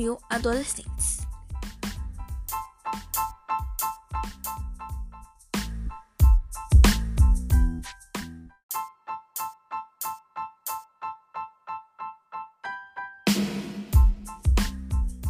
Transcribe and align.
mil 0.00 0.18
adolescentes. 0.30 1.18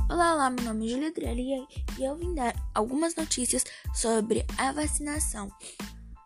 Olá, 0.08 0.34
olá, 0.34 0.50
meu 0.50 0.64
nome 0.66 0.86
é 0.86 0.88
Julia 0.88 1.08
Adriele 1.08 1.66
e 1.98 2.04
eu 2.04 2.16
vim 2.16 2.32
dar 2.36 2.54
algumas 2.72 3.16
notícias 3.16 3.64
sobre 3.92 4.46
a 4.56 4.70
vacinação 4.70 5.50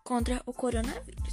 contra 0.04 0.42
o 0.44 0.52
coronavírus. 0.52 1.23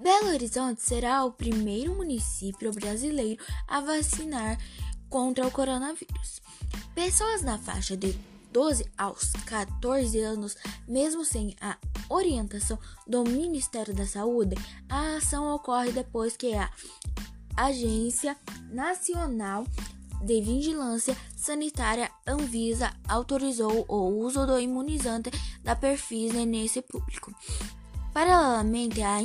Belo 0.00 0.30
Horizonte 0.30 0.80
será 0.80 1.22
o 1.26 1.32
primeiro 1.32 1.94
município 1.94 2.72
brasileiro 2.72 3.42
a 3.68 3.82
vacinar 3.82 4.58
contra 5.10 5.46
o 5.46 5.50
coronavírus. 5.50 6.40
Pessoas 6.94 7.42
na 7.42 7.58
faixa 7.58 7.98
de 7.98 8.18
12 8.50 8.86
aos 8.96 9.30
14 9.44 10.18
anos, 10.20 10.56
mesmo 10.88 11.22
sem 11.22 11.54
a 11.60 11.76
orientação 12.08 12.78
do 13.06 13.24
Ministério 13.24 13.94
da 13.94 14.06
Saúde, 14.06 14.56
a 14.88 15.16
ação 15.16 15.54
ocorre 15.54 15.92
depois 15.92 16.34
que 16.34 16.54
a 16.54 16.70
Agência 17.54 18.38
Nacional 18.70 19.66
de 20.22 20.40
Vigilância 20.40 21.14
Sanitária 21.36 22.10
Anvisa 22.26 22.90
autorizou 23.06 23.84
o 23.86 24.24
uso 24.24 24.46
do 24.46 24.58
imunizante 24.58 25.30
da 25.62 25.76
Perfise 25.76 26.46
nesse 26.46 26.80
público. 26.80 27.34
Paralelamente 28.12 29.02
à 29.02 29.18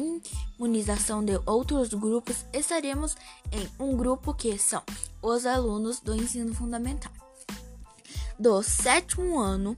imunização 0.57 1.23
de 1.25 1.39
outros 1.45 1.93
grupos, 1.93 2.45
estaremos 2.53 3.15
em 3.51 3.67
um 3.79 3.97
grupo 3.97 4.33
que 4.33 4.57
são 4.57 4.83
os 5.21 5.45
alunos 5.45 5.99
do 5.99 6.15
ensino 6.15 6.53
fundamental, 6.53 7.11
do 8.37 8.61
sétimo 8.61 9.39
ano 9.39 9.75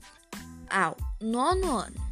ao 0.68 0.96
nono 1.20 1.78
ano. 1.78 2.08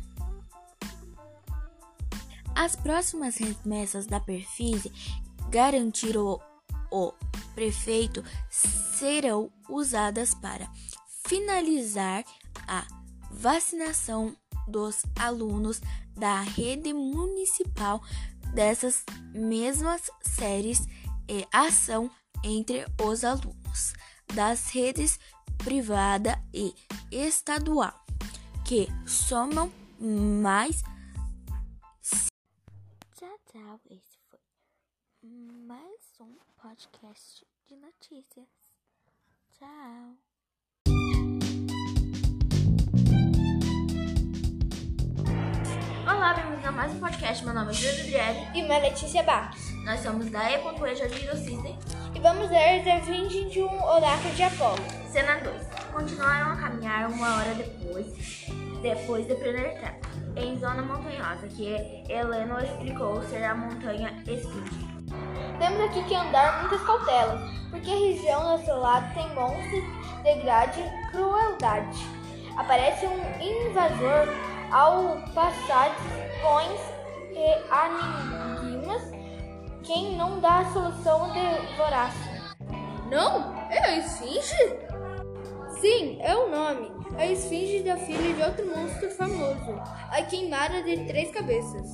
As 2.55 2.75
próximas 2.75 3.37
remessas 3.37 4.07
da 4.07 4.19
Perfise 4.19 4.91
garantir 5.51 6.17
o, 6.17 6.41
o 6.91 7.13
prefeito 7.55 8.25
serão 8.49 9.51
usadas 9.69 10.35
para 10.35 10.67
finalizar 11.27 12.25
a 12.67 12.87
vacinação 13.31 14.35
dos 14.67 15.03
alunos 15.19 15.81
da 16.15 16.41
rede 16.41 16.93
municipal 16.93 18.03
dessas 18.55 19.05
mesmas 19.33 20.11
séries 20.23 20.87
e 21.29 21.47
ação 21.53 22.11
entre 22.43 22.87
os 23.03 23.25
alunos 23.25 23.95
das 24.35 24.71
redes 24.71 25.19
privada 25.59 26.41
e 26.53 26.75
estadual, 27.11 27.95
que 28.65 28.89
somam 29.07 29.73
mais. 30.01 30.83
Tchau, 33.15 33.39
tchau. 33.47 33.81
Esse 33.91 34.19
foi 34.29 34.39
mais 35.23 36.01
um 36.21 36.37
podcast 36.57 37.47
de 37.67 37.77
notícias. 37.77 38.66
Olá, 46.27 46.35
bem-vindos 46.35 46.67
a 46.67 46.73
mais 46.73 46.93
um 46.93 46.99
podcast. 46.99 47.45
Meu 47.45 47.55
nome 47.55 47.71
é 47.71 47.73
Júlia 47.73 48.01
Adriele 48.01 48.49
e 48.53 48.65
uma 48.65 48.79
Letícia 48.79 49.23
Barros. 49.23 49.71
Nós 49.85 50.01
somos 50.01 50.29
da 50.29 50.51
E.E. 50.51 50.97
Jardim 50.97 51.25
do 51.25 51.37
Cisne. 51.37 51.79
E 52.17 52.19
vamos 52.19 52.51
ler 52.51 52.83
The 52.83 52.99
20 52.99 53.45
de 53.49 53.63
um 53.63 53.85
Oráculo 53.85 54.35
de 54.35 54.43
Apolo. 54.43 54.83
Cena 55.09 55.37
2. 55.37 55.55
Continuaram 55.93 56.51
a 56.51 56.57
caminhar 56.57 57.09
uma 57.09 57.37
hora 57.37 57.55
depois, 57.55 58.45
depois 58.83 59.29
de 59.29 59.37
penetrar 59.37 59.95
em 60.35 60.59
zona 60.59 60.83
montanhosa, 60.83 61.47
que 61.47 62.03
Helena 62.11 62.65
explicou 62.65 63.23
ser 63.23 63.45
a 63.45 63.55
montanha 63.55 64.13
Esfinge. 64.27 64.85
Temos 65.61 65.81
aqui 65.81 66.03
que 66.09 66.15
andar 66.17 66.63
muitas 66.63 66.85
cautelas, 66.85 67.41
porque 67.71 67.89
a 67.89 67.95
região 67.95 68.57
do 68.57 68.65
seu 68.65 68.79
lado 68.79 69.15
tem 69.15 69.33
monstros 69.33 69.85
de 70.25 70.35
grande 70.43 70.83
crueldade. 71.13 72.05
Aparece 72.57 73.07
um 73.07 73.21
invasor 73.41 74.56
ao 74.71 75.21
passar 75.35 75.95
pões 76.43 76.81
e 77.33 78.67
enigmas. 78.67 79.03
Quem 79.83 80.17
não 80.17 80.41
dá 80.41 80.61
a 80.61 80.73
solução 80.73 81.31
devorasse. 81.33 82.37
Não? 83.11 83.55
É 83.71 83.79
a 83.79 83.97
esfinge? 83.99 84.79
Sim, 85.81 86.19
é 86.21 86.35
o 86.35 86.49
nome. 86.51 86.91
A 87.17 87.27
esfinge 87.27 87.83
da 87.83 87.97
filha 87.97 88.35
de 88.35 88.43
outro 88.43 88.67
monstro 88.67 89.11
famoso, 89.11 89.81
a 90.11 90.23
queimada 90.23 90.83
de 90.83 91.05
três 91.07 91.31
cabeças. 91.31 91.93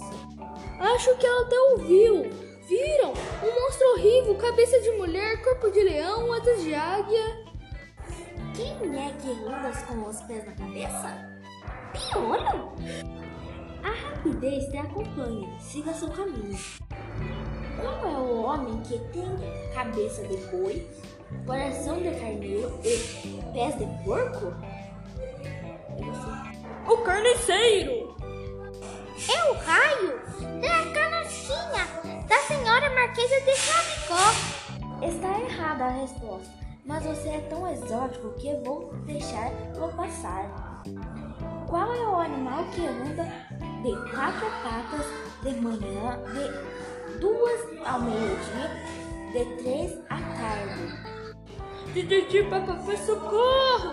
Acho 0.81 1.16
que 1.16 1.27
ela 1.27 1.47
até 1.47 1.60
ouviu. 1.60 2.31
Viram? 2.69 3.10
Um 3.10 3.60
monstro 3.60 3.87
horrível, 3.93 4.34
cabeça 4.37 4.81
de 4.81 4.91
mulher, 4.93 5.43
corpo 5.43 5.71
de 5.71 5.83
leão, 5.83 6.33
asas 6.33 6.62
de 6.62 6.75
águia. 6.75 7.44
Quem 8.54 8.72
é 8.99 9.12
que 9.12 9.31
anda 9.31 9.72
com 9.87 10.09
os 10.09 10.21
pés 10.22 10.47
na 10.47 10.53
cabeça? 10.53 11.31
Piolho? 11.92 12.72
A 13.82 13.91
rapidez 13.91 14.69
te 14.70 14.78
acompanha, 14.78 15.58
siga 15.58 15.92
seu 15.92 16.08
caminho. 16.08 16.58
Qual 17.80 18.06
é 18.06 18.16
o 18.16 18.42
homem 18.42 18.80
que 18.82 18.98
tem 19.12 19.28
cabeça 19.75 20.26
de 20.26 20.36
boi, 20.47 20.88
coração 21.47 21.98
de 21.98 22.10
carneiro 22.10 22.78
e 22.84 23.42
pés 23.53 23.76
de 23.78 23.86
porco? 24.04 24.54
O 26.86 26.97
carniceiro! 26.98 28.16
É 29.28 29.50
o 29.50 29.54
raio 29.54 30.20
da 30.60 30.92
canastinha 30.92 31.86
da 32.26 32.38
senhora 32.41 32.91
Marquesa 32.94 33.41
de 33.41 33.54
Chapecó. 33.56 35.06
Está 35.06 35.41
errada 35.41 35.84
a 35.84 35.91
resposta, 35.91 36.53
mas 36.84 37.04
você 37.04 37.28
é 37.28 37.41
tão 37.48 37.70
exótico 37.70 38.32
que 38.34 38.54
vou 38.64 38.92
deixar 39.06 39.50
vou 39.74 39.88
passar. 39.92 40.72
Qual 41.69 41.93
é 41.93 42.09
o 42.09 42.16
animal 42.16 42.65
que 42.75 42.87
anda 42.87 43.25
de 43.82 44.10
quatro 44.10 44.47
patas 44.62 45.06
de 45.43 45.60
manhã, 45.60 46.19
de 46.32 47.19
duas 47.19 47.87
ao 47.87 48.00
meio-dia, 48.00 48.70
de 49.32 49.62
três 49.62 49.98
à 50.10 50.16
tarde? 50.16 51.12
Detetive 51.94 52.48
Papapá, 52.48 52.97
socorro! 52.97 53.92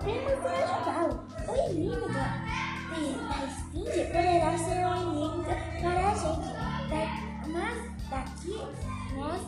Temos 0.00 0.40
que 0.40 0.46
ajudá-lo. 0.46 1.26
O 1.48 1.70
inimigo 1.70 2.08
da, 2.08 2.42
da 2.90 3.44
esfinge 3.46 4.04
poderá 4.06 4.58
ser 4.58 4.86
um 4.86 4.96
inimigo 5.02 5.44
para 5.44 6.10
a 6.10 6.14
gente, 6.14 6.52
da, 6.88 7.02
mas 7.48 7.78
daqui 8.10 8.58
nós 9.16 9.42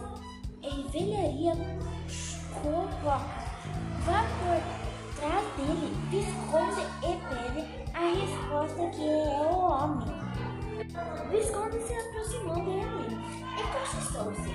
envelharia 0.62 1.54
com 2.62 2.88
foca. 3.02 3.43
Cochichou-se. 14.14 14.54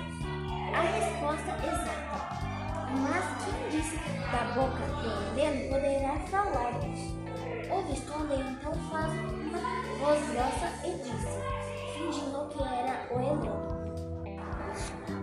A 0.74 0.80
resposta 0.80 1.52
exata. 1.66 2.18
Mas 3.02 3.24
quem 3.44 3.68
disse 3.70 3.96
da 4.32 4.42
boca 4.54 4.82
do 4.96 5.38
Heleno 5.38 5.68
poderá 5.68 6.18
falar? 6.28 6.72
O 7.70 7.82
Visconde 7.82 8.34
então 8.34 8.72
faz 8.90 9.12
uma 9.12 9.60
voz 9.98 10.30
grossa 10.30 10.68
e 10.84 10.90
disse, 10.98 11.38
fingindo 11.94 12.48
que 12.48 12.62
era 12.62 13.06
o 13.12 13.20
Heleno. 13.20 13.70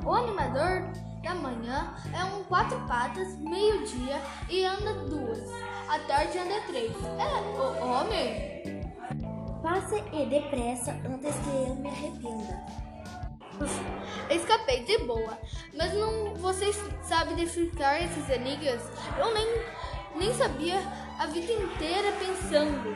O 0.06 0.14
animador 0.14 0.84
da 1.24 1.36
manhã 1.36 1.94
é 2.14 2.24
um 2.24 2.44
quatro 2.46 2.80
patas, 2.88 3.36
meio-dia 3.40 4.22
e 4.50 4.64
anda 4.64 4.94
duas. 4.94 5.40
À 5.90 6.00
tarde 6.00 6.38
anda 6.38 6.62
três. 6.68 6.94
É 6.94 7.26
o 7.60 7.86
homem. 7.86 8.58
Passe 9.62 10.02
e 10.14 10.26
depressa 10.28 10.92
antes 10.92 11.36
que 11.36 11.50
eu 11.50 11.76
me 11.76 11.90
arrependa. 11.90 12.87
Escapei 14.30 14.84
de 14.84 14.98
boa, 15.00 15.38
mas 15.76 15.94
não 15.94 16.36
vocês 16.36 16.78
sabem 17.04 17.36
decifrar 17.36 18.04
esses 18.04 18.30
enigmas? 18.30 18.82
Eu 19.18 19.34
nem, 19.34 19.48
nem 20.16 20.34
sabia 20.34 20.80
a 21.18 21.26
vida 21.28 21.52
inteira 21.52 22.12
pensando. 22.20 22.96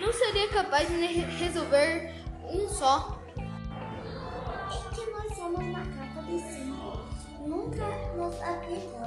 Não 0.00 0.12
seria 0.12 0.48
capaz 0.48 0.88
de 0.88 1.06
resolver 1.06 2.14
um 2.44 2.68
só. 2.68 3.20
É 3.36 4.94
que 4.94 5.10
nós 5.10 5.36
somos 5.36 5.64
macaco 5.64 6.22
de 6.26 6.40
cinco. 6.40 6.98
Nunca 7.46 7.86
nos 8.16 8.40
apertamos. 8.42 9.01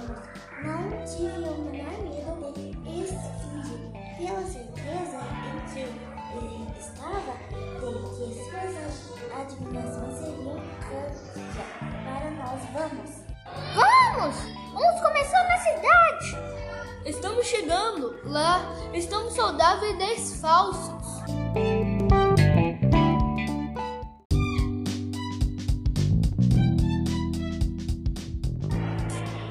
Lá. 18.24 18.62
Estamos 18.94 19.34
saudáveis 19.34 19.94
e 19.94 19.98
desfalsos. 19.98 21.06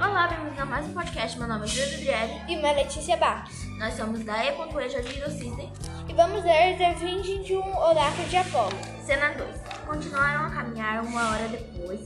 Olá, 0.00 0.28
bem-vindos 0.28 0.58
a 0.58 0.64
mais 0.64 0.86
um 0.86 0.94
podcast. 0.94 1.38
Meu 1.38 1.48
nome 1.48 1.64
é 1.64 1.68
Júlia 1.68 2.22
Adriele 2.22 2.42
E 2.48 2.56
uma 2.56 2.72
Letícia 2.72 3.16
Bach. 3.16 3.50
Nós 3.78 3.94
somos 3.94 4.24
da 4.24 4.44
E.E 4.44 4.88
Jardim 4.88 5.20
do 5.20 5.30
System. 5.30 5.72
E 6.08 6.12
vamos 6.12 6.42
ler 6.44 6.76
de 7.42 7.54
um 7.56 7.76
oráculo 7.76 8.28
de 8.28 8.36
Apolo. 8.36 8.76
Cena 9.04 9.32
2. 9.32 9.60
Continuaram 9.86 10.46
a 10.46 10.50
caminhar 10.50 11.04
uma 11.04 11.30
hora 11.30 11.48
depois, 11.48 12.00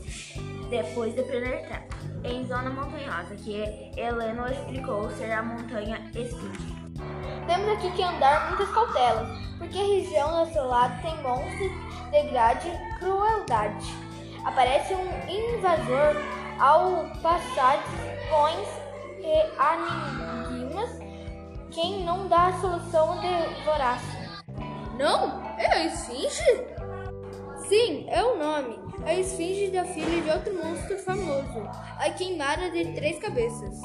depois 0.71 1.15
de 1.15 1.23
penetrar 1.23 1.98
em 2.29 2.47
zona 2.47 2.71
montanhosa, 2.71 3.35
que 3.37 3.55
Helena 3.97 4.51
explicou 4.51 5.11
ser 5.11 5.33
a 5.33 5.43
montanha 5.43 5.99
Esfinge. 6.15 6.79
Temos 7.47 7.69
aqui 7.71 7.91
que 7.93 8.03
andar 8.03 8.49
muitas 8.49 8.69
cautelas, 8.75 9.29
porque 9.57 9.79
a 9.79 9.83
região 9.83 10.37
ao 10.37 10.47
seu 10.47 10.67
lado 10.67 11.01
tem 11.03 11.17
monstros, 11.23 11.73
degrade 12.11 12.69
e 12.69 12.99
crueldade. 12.99 13.87
Aparece 14.45 14.95
um 14.95 15.09
invasor 15.29 16.17
ao 16.59 17.07
passar 17.23 17.83
pões 18.31 18.69
e 19.21 20.53
enigmas. 20.53 20.91
Quem 21.71 22.05
não 22.05 22.29
dá 22.29 22.47
a 22.47 22.61
solução 22.61 23.19
devorasse. 23.21 24.19
Não? 24.99 25.43
É 25.59 25.67
a 25.67 25.85
Esfinge? 25.85 26.67
Sim, 27.69 28.07
é 28.09 28.23
o 28.23 28.39
nome. 28.39 28.88
A 29.05 29.15
Esfinge 29.15 29.71
da 29.71 29.85
filha 29.85 30.21
de 30.21 30.31
outro 30.31 30.55
monstro 30.55 30.99
famoso, 30.99 31.69
a 31.99 32.11
queimada 32.11 32.71
de 32.71 32.93
três 32.93 33.19
cabeças. 33.19 33.81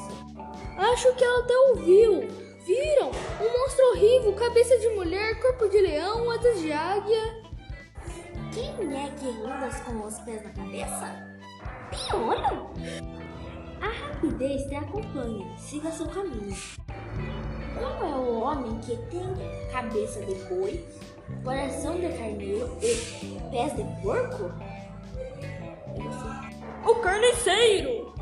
Acho 0.76 1.14
que 1.14 1.24
ela 1.24 1.44
até 1.44 1.56
ouviu. 1.56 2.28
Viram? 2.66 3.10
Um 3.40 3.58
monstro 3.58 3.84
horrível, 3.90 4.32
cabeça 4.34 4.78
de 4.78 4.88
mulher, 4.90 5.38
corpo 5.40 5.68
de 5.68 5.78
leão, 5.80 6.30
asas 6.30 6.60
de 6.60 6.72
águia. 6.72 7.42
Quem 8.52 8.70
é 8.96 9.10
que 9.10 9.28
anda 9.28 9.68
com 9.84 10.06
os 10.06 10.18
pés 10.20 10.42
na 10.42 10.50
cabeça? 10.50 11.36
Tem 11.90 12.20
olho? 12.20 12.70
A 13.80 13.86
rapidez 13.86 14.62
te 14.66 14.74
acompanha, 14.74 15.56
siga 15.58 15.90
seu 15.90 16.06
caminho. 16.06 16.56
Qual 17.76 18.02
é 18.02 18.16
o 18.16 18.40
homem 18.40 18.78
que 18.78 18.96
tem 19.10 19.22
cabeça 19.70 20.24
de 20.24 20.34
boi, 20.44 20.84
coração 21.42 21.96
de 21.96 22.08
carneiro 22.08 22.78
e 22.80 23.38
pés 23.50 23.76
de 23.76 23.84
porco? 24.02 24.50
Carniceiro! 27.04 28.14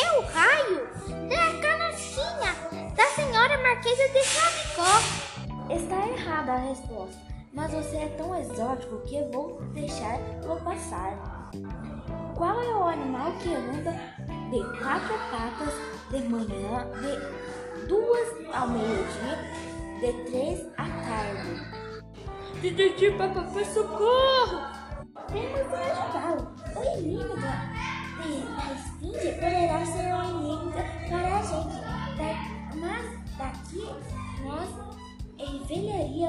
É 0.00 0.16
o 0.16 0.22
raio 0.22 0.86
da 1.28 1.60
carochinha 1.60 2.54
da 2.94 3.04
senhora 3.16 3.58
Marquesa 3.58 4.08
de 4.12 4.22
Chapecó. 4.22 5.74
Está 5.74 6.06
errada 6.06 6.52
a 6.52 6.56
resposta, 6.56 7.20
mas 7.52 7.72
você 7.72 7.96
é 7.96 8.14
tão 8.16 8.32
exótico 8.38 9.00
que 9.00 9.20
vou 9.32 9.60
deixar 9.72 10.20
lo 10.44 10.54
passar. 10.60 11.50
Qual 12.36 12.62
é 12.62 12.76
o 12.76 12.86
animal 12.86 13.32
que 13.42 13.52
anda 13.52 13.90
de 14.52 14.78
quatro 14.78 15.18
patas 15.32 15.74
de 16.12 16.28
manhã, 16.28 16.88
de 17.00 17.86
duas 17.88 18.54
ao 18.54 18.68
meio-dia, 18.68 19.36
de 19.98 20.30
três 20.30 20.64
à 20.78 20.84
tarde? 20.84 21.74
Detetive 22.62 23.18
Papapá, 23.18 23.64
socorro! 23.64 24.62
Temos 25.26 25.68
de 25.68 25.74
ajudá-lo. 25.74 26.13
Inimigo 26.98 27.36
da, 27.40 27.72
de- 28.22 28.46
da 28.56 29.32
poderá 29.34 29.84
ser 29.86 30.14
um 30.14 30.24
inimigo 30.30 30.72
para 31.08 31.38
a 31.38 31.42
gente, 31.42 31.80
Da- 32.16 32.76
mas 32.76 33.36
daqui 33.36 33.88
nós 34.44 34.68
envelharia 35.38 36.28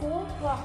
com 0.00 0.08
roca. 0.08 0.62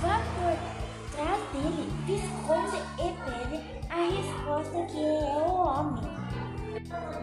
Vá 0.00 0.20
por 0.34 1.16
trás 1.16 1.40
dele, 1.52 1.90
Visconde 2.06 2.76
e 2.98 3.12
pede 3.24 3.56
a 3.90 3.96
resposta 4.10 4.86
que 4.86 5.04
é 5.04 5.42
o 5.46 5.54
homem. 5.54 6.04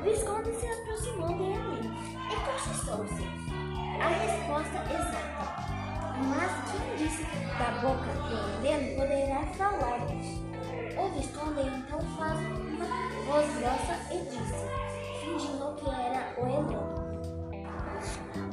Visconde 0.04 0.52
se 0.56 0.68
aproximou 0.68 1.28
dele 1.38 1.92
e 2.32 2.36
cochichou-se. 2.36 3.24
A 4.02 4.08
resposta 4.08 4.78
exata. 4.94 5.72
Mas 6.30 6.52
quem 6.72 6.96
disse 6.98 7.24
da 7.58 7.72
boca 7.82 8.12
do 8.14 8.62
poderá 8.96 9.46
falar? 9.58 10.51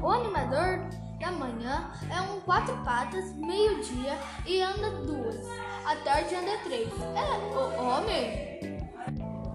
O 0.01 0.11
animador 0.11 0.81
da 1.21 1.31
manhã 1.33 1.91
é 2.11 2.21
um 2.21 2.41
quatro 2.41 2.77
patas, 2.85 3.33
meio-dia 3.35 4.17
e 4.47 4.61
anda 4.63 4.91
duas. 4.91 5.37
À 5.85 5.97
tarde 5.97 6.35
anda 6.35 6.57
três. 6.65 6.89
É 7.17 7.57
o 7.57 7.85
homem. 7.85 8.59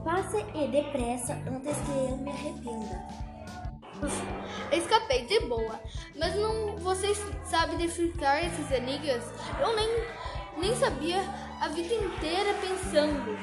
Passe 0.04 0.45
e 0.54 0.68
depressa 0.68 1.34
antes 1.48 1.78
que 1.78 1.92
eu 1.92 2.18
me 2.18 2.30
arrependa. 2.30 3.24
Escapei 4.72 5.25
de 5.25 5.40
boa, 5.42 5.80
mas 6.19 6.36
não 6.36 6.75
vocês 6.78 7.18
sabem 7.46 7.78
decifrar 7.78 8.44
esses 8.44 8.69
enigmas? 8.69 9.24
Eu 9.62 9.74
nem, 9.75 9.89
nem 10.57 10.75
sabia 10.75 11.22
a 11.62 11.69
vida 11.69 11.94
inteira 11.94 12.54
pensando. 12.60 13.38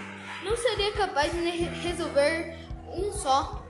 Não 0.44 0.54
seria 0.56 0.92
capaz 0.92 1.32
de 1.32 1.38
re- 1.38 1.80
resolver 1.80 2.58
um 2.94 3.10
só. 3.12 3.62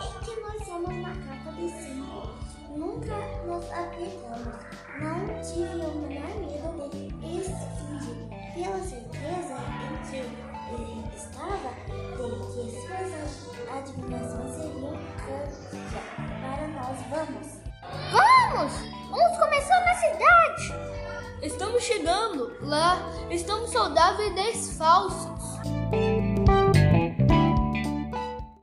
É 0.00 0.24
que 0.24 0.40
nós 0.40 0.66
somos 0.66 0.94
macaco 0.94 1.52
de 1.54 1.70
cinco. 1.70 2.28
Nunca 2.76 3.16
nos 3.46 3.64
apertamos. 3.70 4.54
Não 5.00 5.40
tive 5.40 5.84
o 5.84 5.94
menor 5.94 6.34
medo 6.40 6.88
de 6.90 7.06
esfinge. 7.38 8.14
Pela 8.54 8.78
certeza 8.78 9.56
em 9.82 9.96
que 10.10 10.16
ele 10.16 11.04
estava 11.14 11.70
de 12.16 12.28
que 12.46 12.62
suas 12.80 13.10
adivinações 13.70 14.52
seriam 14.54 14.98
canja 15.16 16.00
para 16.40 16.68
nós. 16.68 16.98
Vamos. 17.10 17.66
Vamos! 18.12 18.72
Vamos 19.10 19.38
começar 19.38 19.84
na 19.84 19.94
cidade. 19.94 20.74
Estamos 21.42 21.82
chegando 21.82 22.56
lá, 22.60 22.98
estamos 23.30 23.70
saudáveis 23.70 24.32
e 24.32 24.34
desfalsos. 24.34 25.25